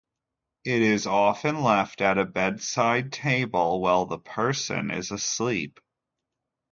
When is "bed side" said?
2.25-3.11